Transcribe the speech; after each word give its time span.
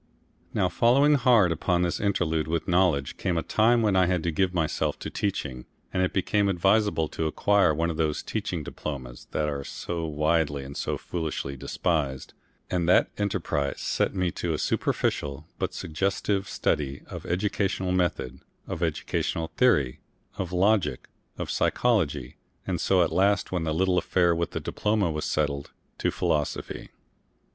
Now 0.51 0.67
following 0.67 1.13
hard 1.13 1.51
upon 1.51 1.83
this 1.83 1.99
interlude 1.99 2.47
with 2.47 2.67
knowledge, 2.67 3.17
came 3.17 3.37
a 3.37 3.43
time 3.43 3.83
when 3.83 3.95
I 3.95 4.07
had 4.07 4.23
to 4.23 4.31
give 4.31 4.51
myself 4.51 4.97
to 4.97 5.11
teaching, 5.11 5.67
and 5.93 6.01
it 6.01 6.11
became 6.11 6.49
advisable 6.49 7.07
to 7.09 7.27
acquire 7.27 7.71
one 7.71 7.91
of 7.91 7.97
those 7.97 8.23
Teaching 8.23 8.63
Diplomas 8.63 9.27
that 9.29 9.47
are 9.47 9.63
so 9.63 10.07
widely 10.07 10.63
and 10.63 10.75
so 10.75 10.97
foolishly 10.97 11.55
despised, 11.55 12.33
and 12.67 12.89
that 12.89 13.11
enterprise 13.19 13.79
set 13.79 14.15
me 14.15 14.31
to 14.31 14.53
a 14.55 14.57
superficial, 14.57 15.45
but 15.59 15.71
suggestive 15.75 16.49
study 16.49 17.03
of 17.05 17.27
educational 17.27 17.91
method, 17.91 18.39
of 18.65 18.81
educational 18.81 19.49
theory, 19.55 19.99
of 20.35 20.51
logic, 20.51 21.09
of 21.37 21.51
psychology, 21.51 22.37
and 22.65 22.81
so 22.81 23.03
at 23.03 23.11
last, 23.11 23.51
when 23.51 23.65
the 23.65 23.71
little 23.73 23.99
affair 23.99 24.33
with 24.35 24.49
the 24.49 24.59
diploma 24.59 25.11
was 25.11 25.25
settled, 25.25 25.69
to 25.99 26.09
philosophy. 26.09 26.89